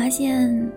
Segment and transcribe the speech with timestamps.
[0.00, 0.72] 发现，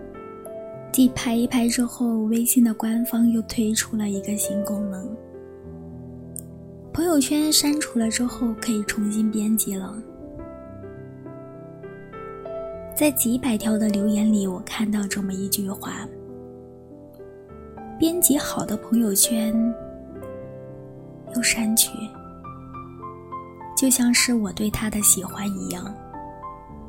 [0.92, 5.08] 继拍一拍之后，微信的官方又推出了一个新功能：
[6.92, 9.96] 朋友圈删除了之后可以重新编辑了。
[12.94, 16.06] 在几百条的留言里，我看到这么一句话：
[17.98, 19.54] 编辑好的朋友圈
[21.34, 21.88] 又删去，
[23.74, 25.82] 就像是我对他的喜欢一样，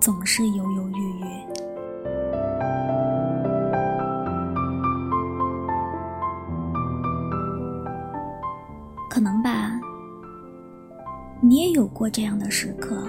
[0.02, 1.26] 总是犹犹豫豫。
[9.16, 9.80] 可能吧，
[11.42, 13.02] 你也有过这样的时刻。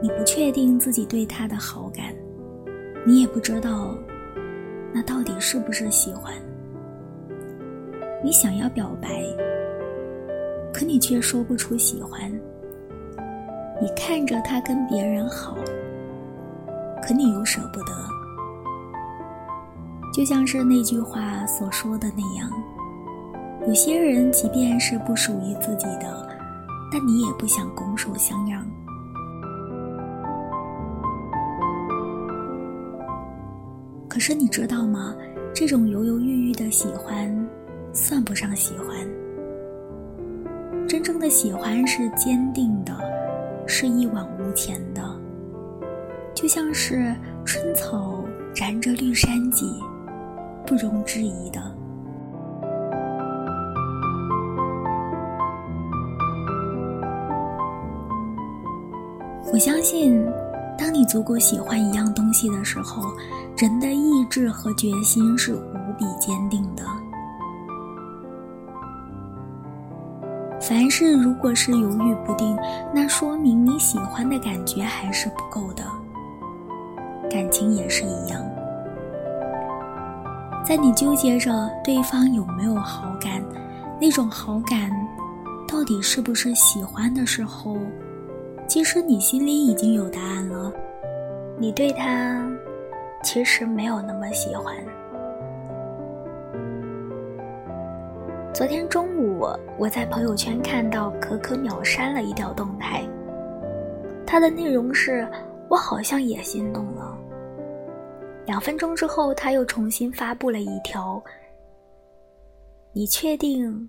[0.00, 2.14] 你不确定自己对他的好感，
[3.06, 3.94] 你也不知道
[4.90, 6.32] 那到底是不是喜欢。
[8.22, 9.22] 你想要表白，
[10.72, 12.32] 可你却说不出喜欢。
[13.82, 15.58] 你看着他跟别人好，
[17.06, 17.92] 可你又舍不得。
[20.10, 22.50] 就像是那句话所说的那样，
[23.66, 26.28] 有些人即便是不属于自己的，
[26.92, 28.62] 但你也不想拱手相让。
[34.06, 35.14] 可是你知道吗？
[35.54, 37.34] 这种犹犹豫豫的喜欢，
[37.94, 38.88] 算不上喜欢。
[40.86, 42.94] 真正的喜欢是坚定的，
[43.66, 45.02] 是一往无前的，
[46.34, 48.22] 就像是春草
[48.54, 49.80] 染着绿山脊，
[50.66, 51.60] 不容置疑的。
[59.54, 60.20] 我相信，
[60.76, 63.04] 当你足够喜欢一样东西的时候。
[63.56, 66.82] 人的意志和决心是无比坚定的。
[70.60, 72.58] 凡事如果是犹豫不定，
[72.92, 75.84] 那说明你喜欢的感觉还是不够的。
[77.30, 78.44] 感情也是一样，
[80.66, 83.40] 在你纠结着对方有没有好感，
[84.00, 84.90] 那种好感
[85.68, 87.76] 到底是不是喜欢的时候，
[88.66, 90.72] 其实你心里已经有答案了。
[91.58, 92.50] 你对他。
[93.22, 94.76] 其实没有那么喜欢。
[98.52, 99.46] 昨天中午，
[99.78, 103.02] 我在朋友圈看到可可秒删了一条动态，
[104.26, 105.26] 它的内容是
[105.70, 107.18] “我好像也心动了”。
[108.44, 111.22] 两分钟之后，他又重新发布了一条
[112.92, 113.88] ：“你确定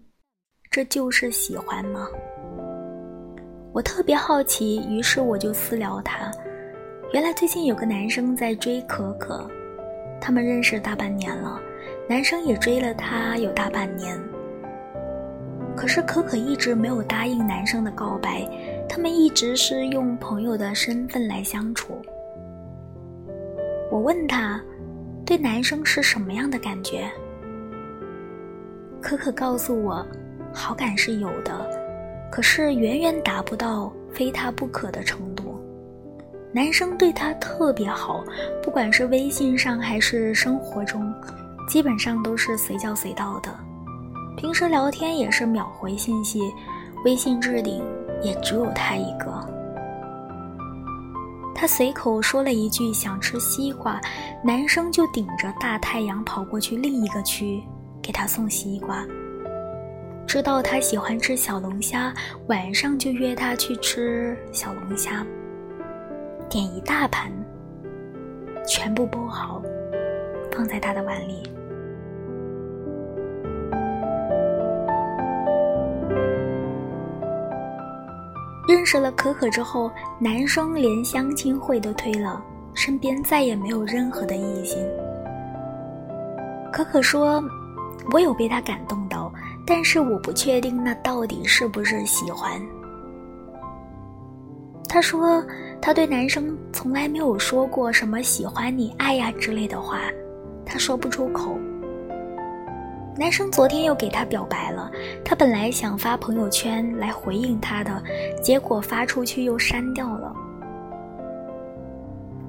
[0.71, 2.07] 这就是喜欢吗？”
[3.75, 6.31] 我特别好奇，于是我就私聊他。
[7.11, 9.45] 原来最近有个男生在追可可，
[10.21, 11.59] 他们认识大半年了，
[12.07, 14.17] 男生也追了她有大半年。
[15.75, 18.49] 可是可可一直没有答应男生的告白，
[18.87, 22.01] 他们一直是用朋友的身份来相处。
[23.91, 24.57] 我问他，
[25.25, 27.11] 对男生是什么样的感觉？
[29.01, 30.07] 可可告诉我，
[30.53, 31.84] 好感是有的，
[32.31, 35.59] 可是远远达不到非他不可的程度。
[36.51, 38.23] 男生对她特别好，
[38.63, 41.13] 不管是微信上还是生活中，
[41.67, 43.49] 基本上都是随叫随到的。
[44.37, 46.41] 平时聊天也是秒回信息，
[47.03, 47.83] 微信置顶
[48.21, 49.45] 也只有他一个。
[51.53, 53.99] 他随口说了一句想吃西瓜，
[54.43, 57.61] 男生就顶着大太阳跑过去另一个区
[58.01, 59.05] 给他送西瓜。
[60.27, 62.13] 知道他喜欢吃小龙虾，
[62.47, 65.25] 晚上就约他去吃小龙虾。
[66.49, 67.31] 点一大盘，
[68.67, 69.61] 全部剥好，
[70.51, 71.43] 放在他的碗里。
[78.67, 82.43] 认识了可可之后，男生连相亲会都推了，
[82.73, 84.85] 身边再也没有任何的异性。
[86.73, 87.41] 可可说
[88.11, 89.04] ：“我有被他感动，
[89.66, 92.62] 但是我不确定那到底是不是喜欢。”
[94.88, 95.44] 他说。
[95.82, 100.00] 他对男生从来没有说过什么喜欢你、爱呀之类的话，
[100.66, 101.56] 他说不出口。
[103.16, 104.90] 男生昨天又给他表白了，
[105.23, 108.02] 他本来想发朋友圈来回应他的，
[108.41, 110.34] 结果发出去又删掉了。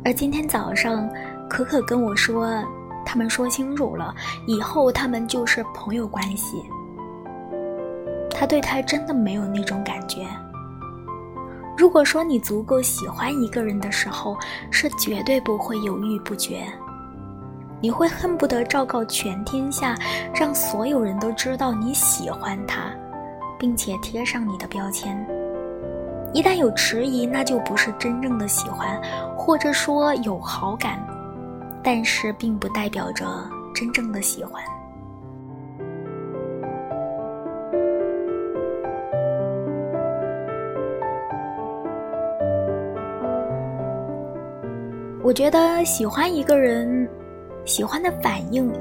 [0.02, 1.06] 而今天早上，
[1.50, 2.48] 可可跟我说，
[3.04, 4.14] 他们说清楚了，
[4.46, 6.56] 以后他们就是朋友关系。
[8.38, 10.26] 他对他真的没有那种感觉。
[11.74, 14.36] 如果说你足够喜欢一个人的时候，
[14.70, 16.66] 是绝对不会犹豫不决，
[17.80, 19.94] 你会恨不得昭告全天下，
[20.34, 22.90] 让所有人都知道你喜欢他，
[23.58, 25.26] 并且贴上你的标签。
[26.34, 29.00] 一旦有迟疑，那就不是真正的喜欢，
[29.34, 31.02] 或者说有好感，
[31.82, 33.26] 但是并不代表着
[33.74, 34.62] 真正的喜欢。
[45.26, 47.10] 我觉得喜欢一个人，
[47.64, 48.72] 喜欢的反应，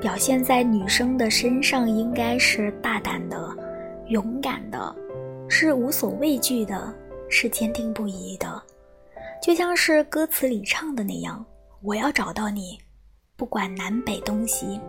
[0.00, 3.52] 表现在女生的身上，应该是大胆的、
[4.06, 4.94] 勇敢的，
[5.48, 6.94] 是无所畏惧的，
[7.28, 8.62] 是坚定不移的，
[9.42, 11.44] 就像是歌词里唱的那样
[11.82, 12.78] ：“我要找到你，
[13.34, 14.80] 不管南北东西。”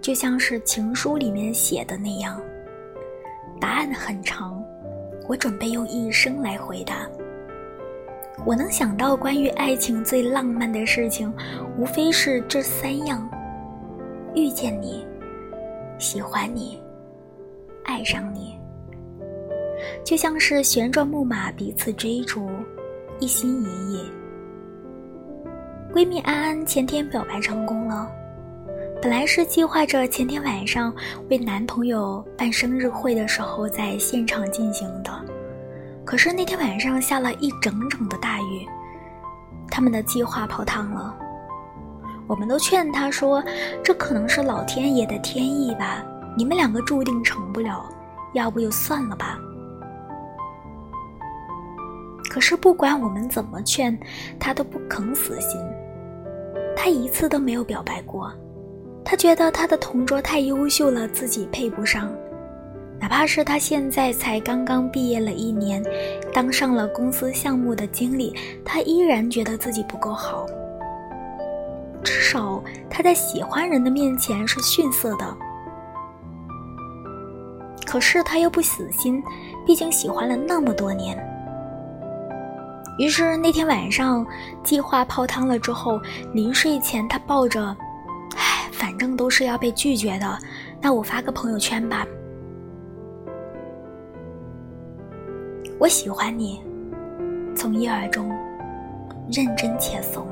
[0.00, 2.40] 就像是情书里面写的那样，
[3.60, 4.64] 答案很长，
[5.28, 7.06] 我准备用一生来回答。
[8.44, 11.32] 我能想到关于爱情最浪漫的事情，
[11.78, 13.28] 无非是这三样：
[14.34, 15.06] 遇见你、
[15.98, 16.80] 喜欢你、
[17.84, 18.58] 爱上你。
[20.04, 22.50] 就像是旋转木马彼此追逐，
[23.18, 24.10] 一心一意。
[25.92, 28.10] 闺蜜安安前天表白成功了，
[29.02, 30.94] 本来是计划着前天晚上
[31.28, 35.10] 为男朋友办生日会的时候在现场进行的。
[36.04, 38.66] 可是那天晚上下了一整整的大雨，
[39.70, 41.14] 他们的计划泡汤了。
[42.26, 43.42] 我们都劝他说
[43.82, 46.04] ：“这可能是老天爷的天意吧，
[46.36, 47.84] 你们两个注定成不了，
[48.34, 49.38] 要不就算了吧。”
[52.30, 53.98] 可是不管我们怎么劝，
[54.38, 55.60] 他都不肯死心。
[56.76, 58.32] 他一次都没有表白过，
[59.04, 62.08] 他觉得他的同桌太优秀了，自己配不上。
[63.00, 65.82] 哪怕是他现在才刚刚毕业了一年，
[66.34, 70.46] 当上了公司项目的经理，他依然觉得自己不够好。
[72.04, 75.36] 至少他在喜欢人的面前是逊色的。
[77.86, 79.22] 可是他又不死心，
[79.66, 81.18] 毕竟喜欢了那么多年。
[82.98, 84.24] 于是那天晚上，
[84.62, 85.98] 计划泡汤了之后，
[86.32, 87.74] 临睡前他抱着，
[88.36, 90.38] 唉，反正都是要被拒绝的，
[90.80, 92.06] 那我发个朋友圈吧。
[95.80, 96.60] 我喜欢你，
[97.56, 98.28] 从一而终，
[99.32, 100.26] 认真且怂。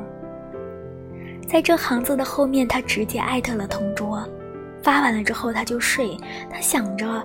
[1.48, 4.22] 在这行字的后面，他直接艾特了同桌，
[4.82, 6.14] 发完了之后他就睡。
[6.50, 7.24] 他想着，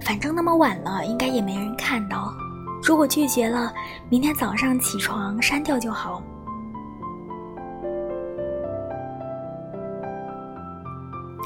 [0.00, 2.34] 反正那么晚了，应该也没人看到。
[2.82, 3.72] 如果拒绝了，
[4.08, 6.20] 明天早上起床删掉就好。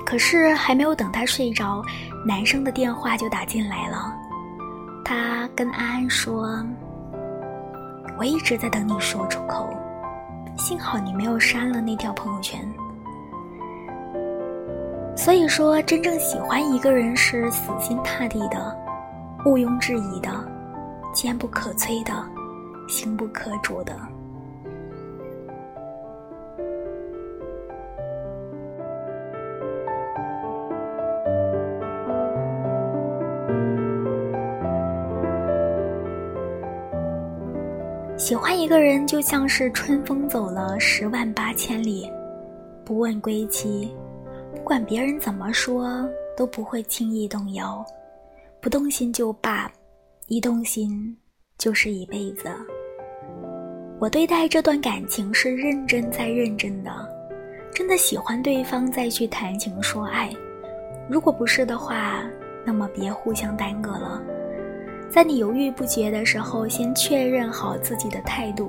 [0.07, 1.83] 可是还没有等他睡着，
[2.27, 4.11] 男生的电话就打进来了。
[5.05, 6.49] 他跟安安说
[8.19, 9.69] ：“我一直在等你说出口，
[10.57, 12.59] 幸好你没有删了那条朋友圈。
[15.15, 18.77] 所以说，真正喜欢一个人是死心塌地的，
[19.45, 20.31] 毋庸置疑的，
[21.13, 22.13] 坚不可摧的，
[22.89, 23.95] 心不可捉的。”
[38.25, 42.11] 喜欢一个人就像是春风走了十万八千里，
[42.83, 43.95] 不问归期，
[44.55, 47.85] 不管别人怎么说，都不会轻易动摇。
[48.63, 49.71] 不动心就罢，
[50.29, 51.15] 一动心
[51.59, 52.49] 就是一辈子。
[54.01, 56.91] 我对待这段感情是认真再认真的，
[57.75, 60.33] 真的喜欢对方再去谈情说爱。
[61.11, 62.25] 如果不是的话，
[62.65, 64.23] 那么别互相耽搁了。
[65.15, 68.69] 在你犹豫不决的时候，先确认好自己的态度。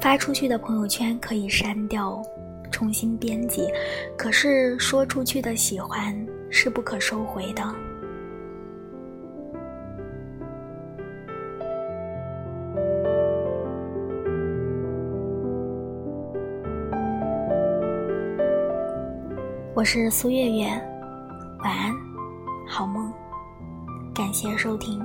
[0.00, 2.22] 发出去的朋友圈可以删掉，
[2.70, 3.66] 重新编辑，
[4.16, 6.14] 可是说出去的喜欢
[6.48, 7.74] 是不可收回的。
[19.74, 20.66] 我是苏月月，
[21.64, 21.92] 晚安，
[22.68, 23.09] 好梦。
[24.14, 25.00] 感谢收听。